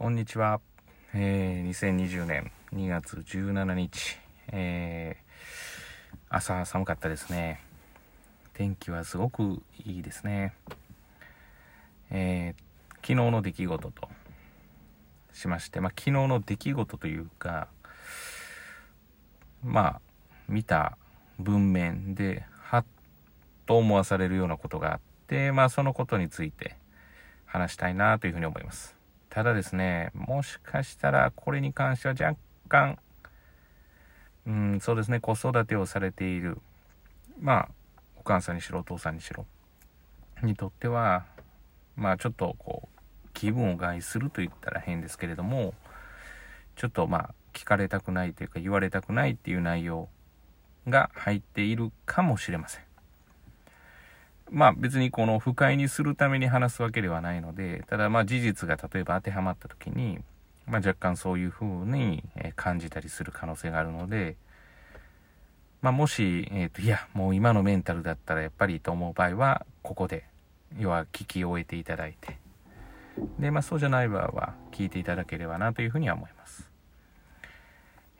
[0.00, 0.62] こんにちは。
[1.12, 4.16] えー、2020年2月17日、
[4.50, 7.60] えー、朝寒かったですね。
[8.54, 10.54] 天気はすごくいいですね。
[12.10, 14.08] えー、昨日の出来事と
[15.34, 17.68] しまして、まあ、昨日の出来事というか、
[19.62, 20.00] まあ、
[20.48, 20.96] 見た
[21.38, 22.84] 文面で、はっ
[23.66, 26.78] と思わされるようなことがあって、まあ、そのことについて
[27.44, 28.98] 話したいなというふうに思います。
[29.30, 32.36] ただですね、もしかしたらこれに関しては若
[32.68, 32.98] 干、
[34.44, 36.58] うん、そうですね、子育てをされている、
[37.40, 37.68] まあ、
[38.16, 39.46] お母さんにしろ、お父さんにしろ、
[40.42, 41.26] にとっては、
[41.94, 45.74] まあ、ちょっとこう、気分を害すると言ったら変ですけれども、
[46.74, 50.08] ちょっとまあ、聞かれたくないというか、言われたくないっていう内容
[50.88, 52.89] が入っているかもしれません。
[54.50, 60.18] まあ別にこの不快にするために話すわけではないので、ただまあ事実が例えば当てはまった時に、
[60.66, 62.24] まあ若干そういう風に
[62.56, 64.36] 感じたりする可能性があるので、
[65.82, 70.24] まあもし、えっ、ー、と、いや、もう今のメンタルだったらやっぱりと思う場合は、ここで、
[70.78, 72.38] 要は聞き終えていただいて、
[73.38, 76.68] で、まあそうじゃない場合は聞いていただければなというふうには思います。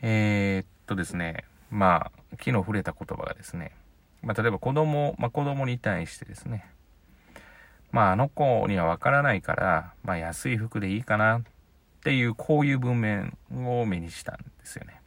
[0.03, 3.73] えー、っとですね、まあ、昨日触れた言葉がですね、
[4.23, 6.67] まあ、例えば子供、まあ、子供に対してですね、
[7.93, 11.43] まあ、あの子にはわからないから、まあ、安い服でいいかなっ
[12.03, 15.01] ていう、こういう文面を目にしたんですよね。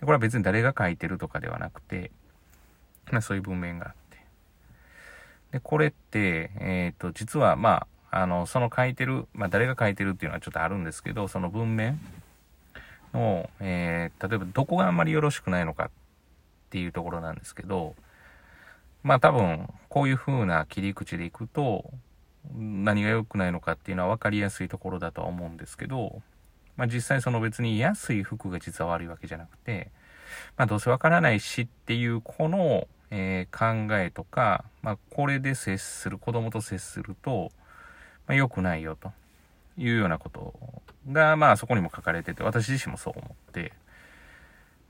[0.00, 2.10] でこれは別に誰が書いてるとかではなくて、
[3.10, 4.18] まあ、そういう文面があって。
[5.52, 11.98] で、これって、えっ、ー、と、実は、まあ、あの、その書いてる、まあ、誰が書いてるっていうのはちょっとあるんですけど、その文面
[13.12, 15.90] の、えー、例えばどこがあんまりよろしくないのか
[16.72, 17.94] ていうところなんですけど、
[19.02, 21.84] まあ多分、こういう風な切り口でいくと、
[22.56, 26.22] 何が良くないのかっていうのは分かりやすいところだとは思うんですけど、
[26.78, 29.90] まあ実際その別に安い服が実は悪いわけじゃなくて、
[30.56, 37.52] まあどうせ分からないしっていうこの、えー、考えとか、まあこれで接する、子供と接すると、
[38.26, 39.12] まあ良くないよと
[39.76, 40.54] いうようなこと
[41.10, 43.72] が、まあそこにも書かれてて、私自身もそう思って、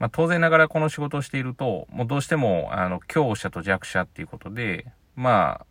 [0.03, 5.67] まあ、当然ながらこの仕事をしていると、もうどうしても、あの、強者と弱者っていうことで、まあ、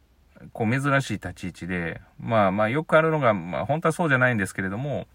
[0.53, 5.05] こう珍しい立ち位置で、まあまあよくあるのが、まあ本当はそうじゃないんですけれども、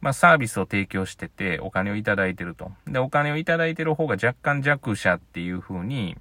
[0.00, 2.72] まあサービスを提供しててお金をいただいてると。
[2.86, 6.16] で、お金をいただいてる方が若干弱者っていう風に、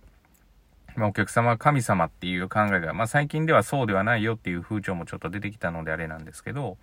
[0.97, 6.78] まあお客様は神様っていう考えが、まあ最近ではそうではないよっていう風潮もちょっと出てきたのであれなんですけど、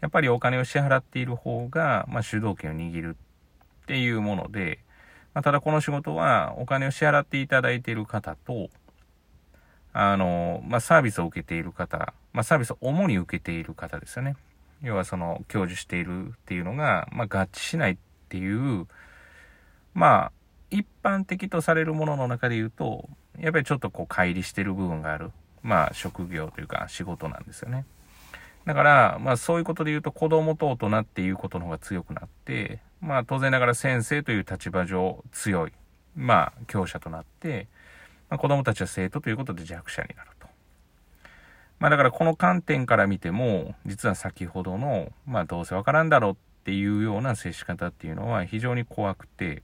[0.00, 3.16] やっぱりお金を支払っている方が、まあ主導権を握る
[3.82, 4.78] っていうもので、
[5.34, 8.70] まあ、ただこの仕事はお金を支払っていただいている方と、
[9.92, 14.36] あの、まあ、サービスを受けている方、まあ、サービスを主に受けている方ですよね。
[14.82, 17.96] 要はその、享受しているっていうのが、まあ、合致しないっ
[18.28, 18.86] ていう、
[19.94, 20.32] まあ、
[20.70, 25.30] 一般的とされるものの中で言うと、やっぱりちょっとこう、乖離してる部分がある、
[25.62, 27.84] まあ、職業というか仕事なんですよね。
[28.64, 35.72] だから、まあそういうことで言うと子供と大人っていうことの方が強くなって、まあ当然ながら先生という立場上強い、
[36.14, 37.66] まあ強者となって、
[38.30, 40.46] まあ、子供たちは生徒ということで弱者になると。
[41.80, 49.62] まあだからこの観点から見ても、実は先ほどの、まあどうせわからんだろうっていうような接し方っていうのは非常に怖くて、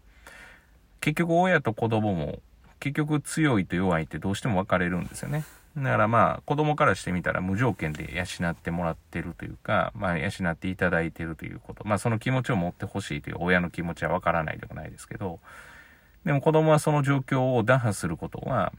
[1.01, 2.41] 結局親と子供も
[2.81, 5.45] 結局強いと弱いってどうしても分かれるんですよね。
[5.83, 11.87] だからまあ、子供からしてみたら無条件で養ってもらってるというか、まあ、養っていただいてるということ。
[11.87, 15.41] まあ、その気持ちを持ってほしいという親の気持ちはわからないでもないですけど、
[16.25, 18.73] でも子供はその状況を打破することは、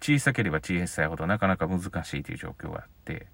[0.00, 3.26] 小さければ小さいほどなかなか難しいという状況があって、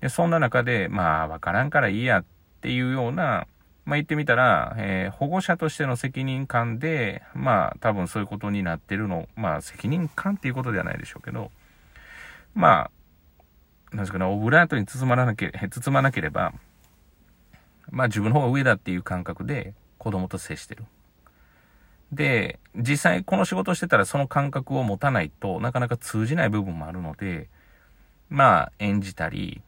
[0.00, 2.24] で、そんな中で、まあ、わからんからいいやっ
[2.60, 3.46] ていうような、
[3.84, 11.50] まあ言ってみたら、えー、保護者としての責任感で、まあ多分そういうことになってるの、まあ責任感っていうことではないでしょうけど、
[12.54, 12.90] まあ、
[13.92, 16.52] なんですかね、オブラートに包まなけれ包まなければ、
[17.90, 20.84] まあ自分の方が上だっていう感覚で子供と接してる。
[22.10, 27.48] で、実際この仕事してたらその感覚を持たないとなかなか通じない部分もあるので、
[28.28, 29.62] まあ演じたり、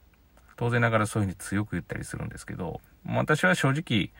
[0.57, 4.11] 当然ながらそういうふうに強く言ったりするんですけど、私は正直、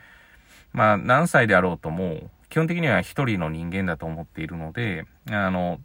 [0.72, 5.80] まあ何歳であろうとも、基本的には一人の人間だと思っているので、あの、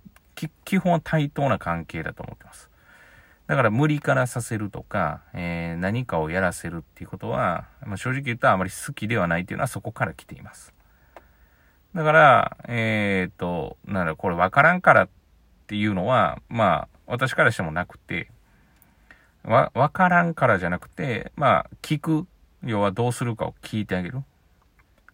[0.66, 2.71] 基本は対等な関係だと思ってます。
[3.52, 10.74] だから無理からさせるとか、えー、何かをやらせるっていうことは、まあ、正直言ったらあまり好きではないっていうのはそこから来ています。
[11.94, 15.10] だから、えっ、と、なんだ、これ分からんからっ
[15.68, 18.32] ていうのは、まあ、私からしてもなくて、
[19.44, 22.28] わ、分からんからじゃなくて、まあ、聞く
[22.64, 24.24] 要はどうするかを聞いてあげる。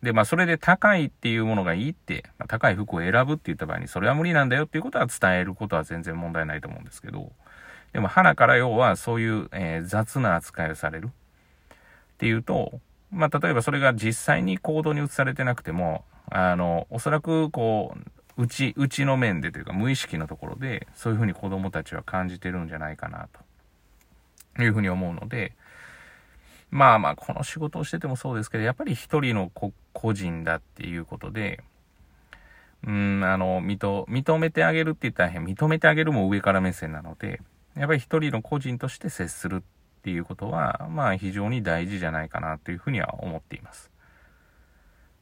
[0.04, 7.31] で、まあ、それで高いっていうものがいいって、まあ、高い服を選ぶって言った場合に、それは無理なんだよっていうことは伝えることは全然問題ないと思うんですけど、
[7.97, 11.07] でも、花から要はそういう、えー、雑な扱いをされる。
[11.07, 11.09] っ
[12.19, 12.79] ていうと、
[13.09, 17.97] まあ、例えばそれが実際に行動に移されてなくても、あの、おそらく、こ
[18.38, 23.29] う、うち、うちの面でというか、無意識のところで、そういうふうに子供たちは感じてるんじゃないかな、
[24.55, 24.61] と。
[24.61, 25.53] いうふうに思うので、
[26.69, 29.51] まあまあ、この仕事をしててもそうですけど、やっぱり一人の
[29.93, 31.63] 個人だっていうことで、
[32.85, 37.41] うん、あの、認、認めてあげるって言ったら変、認めてあげるも上から目線なので、
[37.77, 43.91] やっぱり一人の個人として接するっていうことは、まあ非常に大事じゃないかなというふうには思っています。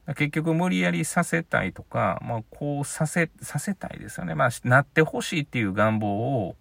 [0.08, 4.34] 結局無理やりさせたいとか、まあこうさせ、させたいですよね。
[4.34, 6.56] まあなってほしいっていう願望を、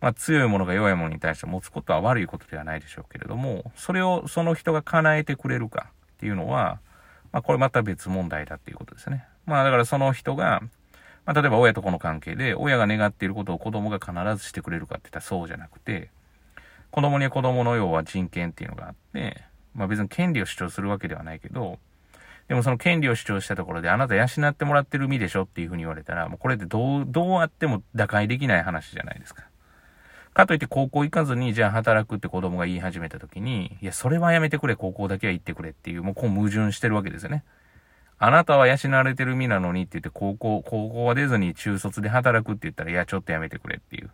[0.00, 6.80] まあ、強いものが弱いものに対して持つことは悪いことではないでしょうけれども、それをその人が叶えてくれるかっていうのは、
[7.32, 9.26] まあ、これまた別問題だっていうことですね。
[9.46, 10.62] まあ、だからその人が、
[11.26, 14.12] まあ、例えば親と子の関係で、親が願っていることを子供が必
[14.42, 16.10] ずしてくれるかって言ったらそうじゃなくて、
[16.90, 19.42] 子供には子供の要は人権っていうのがあって、
[19.74, 21.78] まあ別に権利を主張するわけではないけど、
[22.48, 29.44] でもその権利を主張したところで、あなた養ってもらってる身でしょっていうふうに言われたら、もうこれってどう、どうあっても打開できない話じゃないですか。
[30.34, 37.44] かといって高校行かずに、じゃあ働くって子供が言い始めた時に、いや、それはやめてくれ、高校だけは行ってくれっていう、もうこう矛盾してるわけですよね。
[38.22, 44.10] あなたは養われてる身なのにって言って、高校、高校は出ずに中卒で働くって言ったら、いや、ちょっとやめてくれっていう。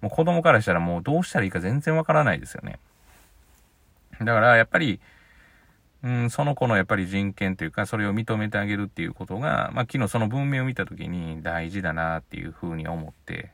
[0.00, 2.78] もう子供からしたらもうどうしたらいいか全然わからないですよね。
[4.20, 5.00] だからやっぱり、
[6.04, 13.52] うん、その子のやっぱり人権というか、それを認めてあげるっていうことが、まあ昨日その文明を見たときに大事だなっていうふうに思って、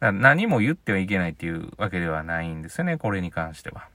[0.00, 3.88] だから何も言ってはいけないっていうわけではないんですよね、これに関しては。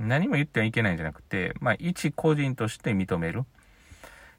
[0.00, 3.44] 何も言ってはいけないんじゃなくて、まあ、一個人として認める。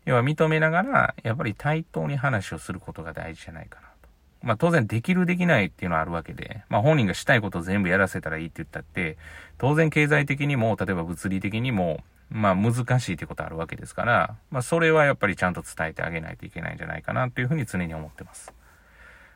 [0.06, 4.10] 要は認めながら、やっぱり対等に話をすることが大事じゃないかなと。
[4.42, 9.18] まあ、当然できるできないっていうのはあるわけで、まあ、本人がしたいことを全部やらせたらいいって言ったって、
[9.58, 18.54] 当然経済的にも、例えば物理的にも、まあ、難しいってことあるわけですから、まあ、それはやっぱりちゃんと伝えてあげないといけないんじゃないかなっていうふうに常に思ってます。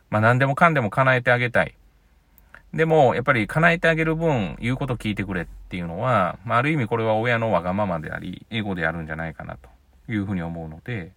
[0.09, 1.75] まあ何でもかんでも叶えてあげたい。
[2.73, 9.69] でも、やっぱり叶えてあげる分、言うこと聞いてくれっていうのは、まあある意味これは親のわがままであり、エゴであるんじゃないかなと
[10.09, 11.13] いうふうに思うので、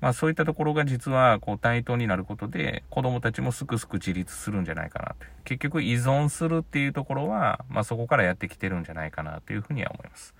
[0.00, 5.26] まあそういったところが実はこう対等になることで子供たちもすくすく自立するんじゃないかなと。
[5.44, 10.34] 結局依存するっていうところは、まあそこからやってきてるんじゃないかなというふうには思います。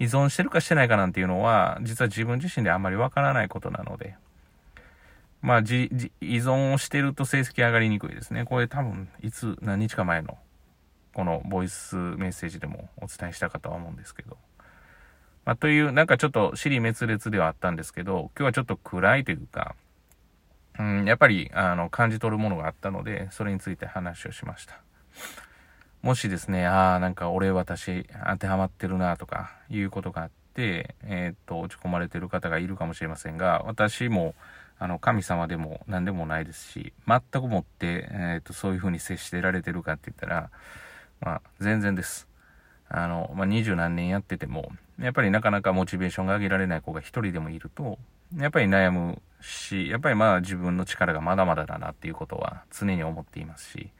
[0.00, 4.14] 依存してるかしてないかなんていうのは、実は自分自身であんまりわからないことなので、
[5.40, 8.44] まあ、じ、じ、依存をしてると成績上がりにくいですね。
[8.44, 10.36] これ多分、いつ、何日か前の、
[11.14, 14.36] このボイスメッセージでもお伝えしたかとは思うんですけど。
[15.48, 19.76] まあ、という、なんかちょっと尻滅裂ではあったんですけど、今日はちょっと暗いというか、
[20.78, 24.78] うん、やっぱり、あの、感じ取るものがあったので、それについて話をしました。
[26.02, 34.34] もしですね、ああ、なんか俺私当てはまってるなとかいうことがあって、えー、っと、落ち込まれてる方がいるかもしれませんが、私も、
[34.78, 40.50] あの、神様でも何でもないですし、全くもって、えっ、と、そういう風に接してられてるかって言ったら、
[41.20, 42.28] まあ、全然です。
[42.88, 47.98] あの、まあ、二十何年やってても、やっぱりなかなかモチベーションが上げられない子が一人でもいると、
[48.36, 53.90] やっぱり悩むし、やっぱりまあ自分の力がまだまだだなっていうことは常に思っていますし、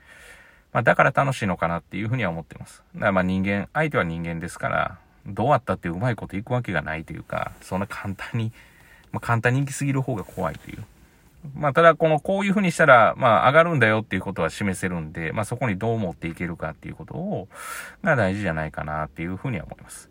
[0.73, 2.83] まあだから楽しいのかなっていうふうには思ってます。
[2.95, 8.53] だからまあ人間、相手は人間ですから、どうあったってうまいこといくわけがないというか、そんな簡単に
[9.13, 10.85] まあ、簡単に行き過ぎる方が怖いという。
[11.55, 17.49] まあ、ただ、この、こういう風にしたら、まあ、上がるんだよっていうことは示せるんで、まあ、そこにどう持っていけるかっていうことを、
[18.03, 20.11] が大事じゃないかなっていう風には思います。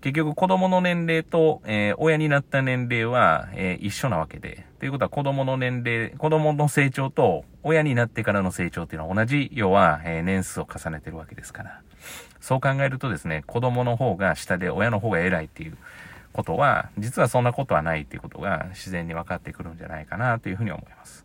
[0.00, 4.66] 結局、子供の年齢と、えー、親になった年齢は、えー、一緒なわけで。
[4.78, 11.80] ということは、子供の年齢、子供の成長と、親になってからの成長っていうのは同じ、要は、えー、年数を重ねてるわけですから。
[12.40, 15.78] そう考えるとですね、子供の方が下で、親の方が偉いっていう、
[16.34, 21.24] ことは、実はそんなことはないっていうことが自然に分かってくるんじゃないかなというふうに思います。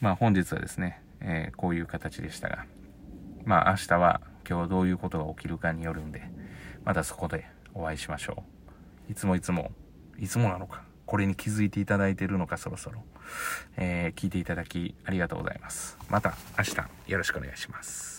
[0.00, 2.64] まあ本日はですね、えー、こういう形でしたが、
[3.44, 6.22] まあ明日は今日どういうことが起きるかによるんで、
[6.84, 8.42] またそこでお会いしましょ
[9.08, 9.12] う。
[9.12, 9.70] いつもいつも、
[10.18, 13.02] いつもなのか、これに気づいていただいているのかそろそろ、
[13.76, 15.98] えー、聞いていただきありがとうございます。
[16.08, 16.76] また明日
[17.10, 18.11] よろしくお願いします。